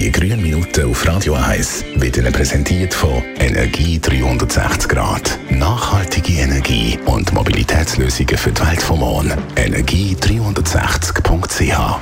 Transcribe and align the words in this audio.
Die 0.00 0.10
grünen 0.10 0.40
Minuten 0.40 0.90
auf 0.90 1.06
Radio 1.06 1.34
1 1.34 1.84
werden 1.96 2.32
präsentiert 2.32 2.94
von 2.94 3.22
Energie 3.38 4.00
360 4.00 4.88
Grad. 4.88 5.38
Nachhaltige 5.50 6.40
Energie 6.40 6.98
und 7.04 7.30
Mobilitätslösungen 7.34 8.38
für 8.38 8.50
die 8.50 8.66
Welt 8.66 8.80
vom 8.80 9.00
Morgen. 9.00 9.34
Energie360.ch 9.56 11.98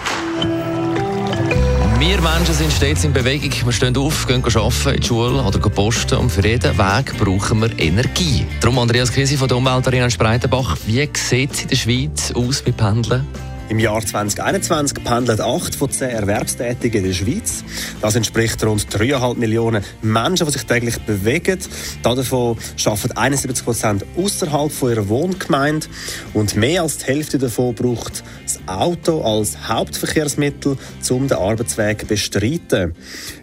wir 1.98 2.20
Menschen 2.20 2.54
sind 2.54 2.72
stets 2.72 3.02
in 3.02 3.12
Bewegung. 3.12 3.50
Wir 3.64 3.72
stehen 3.72 3.96
auf, 3.96 4.28
gehen 4.28 4.44
arbeiten, 4.44 4.94
in 4.94 5.00
die 5.00 5.06
Schule 5.06 5.42
oder 5.42 5.58
posten. 5.58 6.18
Und 6.18 6.30
für 6.30 6.46
jeden 6.46 6.78
Weg 6.78 7.18
brauchen 7.18 7.60
wir 7.60 7.76
Energie. 7.80 8.46
Darum 8.60 8.78
Andreas 8.78 9.10
Krise 9.10 9.36
von 9.36 9.48
der 9.48 9.56
Umweltarena 9.56 10.08
Spreitenbach. 10.08 10.76
Wie 10.86 11.08
sieht 11.12 11.52
es 11.52 11.62
in 11.62 11.68
der 11.68 11.76
Schweiz 11.76 12.32
aus 12.32 12.62
bei 12.62 12.70
Pendeln? 12.70 13.26
Im 13.68 13.78
Jahr 13.78 14.00
2021 14.00 15.04
pendeln 15.04 15.42
8 15.42 15.74
von 15.74 15.90
10 15.90 16.08
Erwerbstätigen 16.08 17.02
in 17.02 17.08
der 17.08 17.14
Schweiz. 17.14 17.62
Das 18.00 18.14
entspricht 18.14 18.62
rund 18.64 18.86
3,5 18.94 19.36
Millionen 19.38 19.84
Menschen, 20.02 20.46
die 20.46 20.52
sich 20.52 20.64
täglich 20.64 20.98
bewegen. 21.00 21.58
Davon 22.02 22.56
arbeiten 22.84 23.16
71 23.16 23.64
Prozent 23.64 24.04
außerhalb 24.16 24.72
ihrer 24.82 25.08
Wohngemeinde. 25.08 25.86
Und 26.32 26.54
mehr 26.54 26.82
als 26.82 26.98
die 26.98 27.06
Hälfte 27.06 27.38
davon 27.38 27.74
braucht 27.74 28.22
das 28.44 28.60
Auto 28.66 29.22
als 29.22 29.68
Hauptverkehrsmittel, 29.68 30.78
um 31.10 31.26
den 31.26 31.38
Arbeitsweg 31.38 32.00
zu 32.00 32.06
bestreiten. 32.06 32.94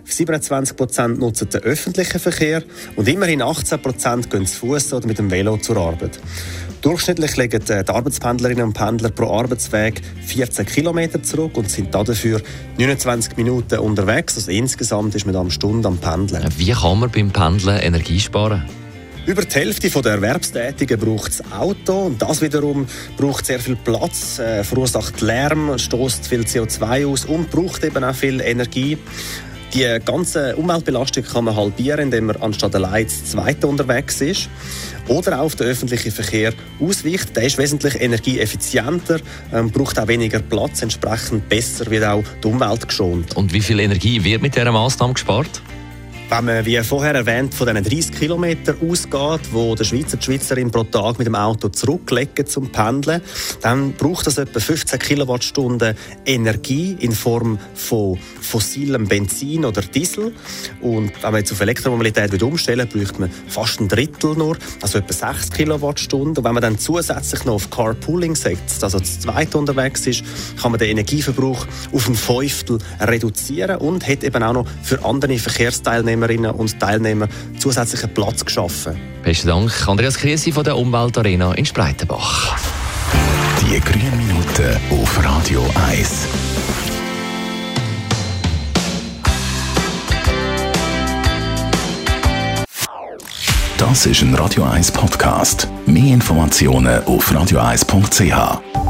27 0.06 0.78
Prozent 0.78 1.20
nutzen 1.20 1.50
den 1.50 1.62
öffentlichen 1.62 2.20
Verkehr 2.20 2.64
und 2.96 3.08
immerhin 3.08 3.42
18 3.42 3.82
Prozent 3.82 4.30
gehen 4.30 4.46
zu 4.46 4.60
Fuß 4.60 4.94
oder 4.94 5.08
mit 5.08 5.18
dem 5.18 5.32
Velo 5.32 5.58
zur 5.58 5.78
Arbeit. 5.78 6.20
Durchschnittlich 6.86 7.36
legen 7.36 7.64
die 7.68 7.74
Arbeitspendlerinnen 7.74 8.66
und 8.66 8.74
Pendler 8.74 9.10
pro 9.10 9.36
Arbeitsweg 9.36 10.04
14 10.28 10.68
Kilometer 10.68 11.24
zurück 11.24 11.58
und 11.58 11.68
sind 11.68 11.96
dafür 11.96 12.44
29 12.78 13.38
Minuten 13.38 13.80
unterwegs. 13.80 14.36
Also 14.36 14.52
insgesamt 14.52 15.16
ist 15.16 15.26
man 15.26 15.36
am 15.36 15.50
Stunde 15.50 15.88
am 15.88 15.98
Pendeln. 15.98 16.48
Wie 16.58 16.72
kann 16.74 17.00
man 17.00 17.10
beim 17.10 17.32
Pendeln 17.32 17.80
Energie 17.80 18.20
sparen? 18.20 18.66
Über 19.26 19.42
die 19.42 19.56
Hälfte 19.56 19.90
der 19.90 20.12
Erwerbstätigen 20.12 21.00
braucht 21.00 21.40
das 21.40 21.52
Auto 21.52 22.04
und 22.04 22.22
das 22.22 22.44
wiederum 22.44 22.86
braucht 23.18 23.48
sehr 23.48 23.60
viel 23.60 23.78
Platz, 23.78 24.38
äh, 24.38 24.64
verursacht 24.64 25.22
Lärm, 25.22 25.80
stößt 25.80 26.28
viel 26.28 26.42
CO2 26.42 27.08
aus 27.08 27.26
und 27.26 27.50
braucht 27.50 27.84
eben 27.84 28.04
auch 28.04 28.14
viel 28.14 28.42
Energie. 28.42 29.00
Die 29.76 30.00
ganze 30.06 30.56
Umweltbelastung 30.56 31.26
kann 31.26 31.44
man 31.44 31.56
halbieren, 31.58 32.00
indem 32.00 32.28
man 32.28 32.38
anstatt 32.38 32.74
allein 32.76 33.04
das 33.04 33.26
zweite 33.26 33.68
unterwegs 33.68 34.22
ist 34.22 34.48
oder 35.10 35.42
auch 35.42 35.48
auf 35.48 35.56
den 35.56 35.68
öffentlichen 35.68 36.14
Verkehr 36.14 36.54
ausweicht. 36.80 37.36
Der 37.36 37.44
ist 37.44 37.58
wesentlich 37.58 38.00
energieeffizienter, 38.00 39.20
ähm, 39.54 39.72
braucht 39.72 40.00
auch 40.00 40.08
weniger 40.08 40.40
Platz, 40.40 40.82
entsprechend 40.82 41.50
besser 41.50 41.92
wird 41.92 42.06
auch 42.06 42.24
die 42.42 42.48
Umwelt 42.48 42.88
geschont. 42.88 43.36
Und 43.36 43.52
wie 43.52 43.60
viel 43.60 43.82
Energie 43.82 44.24
wird 44.24 44.42
mit 44.42 44.56
dieser 44.56 44.72
Maßnahme 44.72 45.12
gespart? 45.12 45.62
Wenn 46.28 46.46
man, 46.46 46.66
wie 46.66 46.82
vorher 46.82 47.14
erwähnt, 47.14 47.54
von 47.54 47.68
diesen 47.68 47.84
30 47.84 48.12
Kilometern 48.20 48.78
ausgeht, 48.82 49.42
wo 49.52 49.76
der 49.76 49.84
Schweizer 49.84 50.18
die 50.18 50.26
Schweizerin 50.26 50.72
pro 50.72 50.84
Tag 50.84 51.20
mit 51.20 51.28
dem 51.28 51.36
Auto 51.36 51.70
zurücklegen 51.70 52.48
zum 52.48 52.72
Pendeln, 52.72 53.22
dann 53.62 53.94
braucht 53.94 54.26
das 54.26 54.40
etwa 54.40 54.60
15 54.60 54.98
Kilowattstunden 54.98 55.96
Energie 56.26 56.98
in 57.00 57.12
Form 57.12 57.60
von 57.76 58.18
fossilem 58.42 59.08
Benzin 59.08 59.66
oder 59.66 59.84
Diesel. 59.84 60.34
Und 60.82 61.12
wenn 61.22 61.32
man 61.32 61.42
jetzt 61.42 61.52
auf 61.52 61.62
Elektromobilität 61.62 62.42
umstellen 62.42 62.90
braucht 62.92 63.20
man 63.20 63.30
fast 63.48 63.80
ein 63.80 63.88
Drittel 63.88 64.34
nur, 64.36 64.58
also 64.82 64.98
etwa 64.98 65.14
6 65.14 65.52
Kilowattstunden. 65.52 66.38
Und 66.38 66.44
wenn 66.44 66.56
man 66.56 66.64
dann 66.64 66.80
zusätzlich 66.80 67.46
noch 67.46 67.54
auf 67.54 67.70
Carpooling 67.70 68.36
setzt, 68.36 68.84
also 68.84 68.98
das 68.98 69.20
zweite 69.20 69.60
unterwegs 69.60 70.08
ist, 70.08 70.24
kann 70.60 70.72
man 70.72 70.80
den 70.80 70.90
Energieverbrauch 70.90 71.68
auf 71.92 72.10
ein 72.10 72.16
Fünftel 72.16 72.80
reduzieren 73.00 73.78
und 73.78 74.08
hat 74.08 74.24
eben 74.24 74.42
auch 74.42 74.54
noch 74.54 74.68
für 74.82 75.06
andere 75.06 75.38
Verkehrsteilnehmer 75.38 76.15
Teilnehmerinnen 76.16 76.52
und 76.52 76.80
Teilnehmer 76.80 77.28
zusätzlichen 77.60 78.14
Platz 78.14 78.46
geschaffen. 78.46 78.96
Besten 79.24 79.48
Dank, 79.50 79.88
Andreas 79.88 80.18
Kriesi 80.18 80.52
von 80.52 80.64
der 80.64 80.78
Umweltarena 80.78 81.54
in 81.54 81.66
Spreitenbach. 81.66 82.56
Die 83.62 83.80
grünen 83.80 84.18
Minuten 84.18 84.78
auf 84.92 85.24
Radio 85.24 85.62
1. 85.90 86.28
Das 93.78 94.06
ist 94.06 94.22
ein 94.22 94.34
Radio 94.36 94.64
1 94.64 94.92
Podcast. 94.92 95.68
Mehr 95.86 96.14
Informationen 96.14 97.04
auf 97.04 97.30
radio1.ch. 97.32 98.85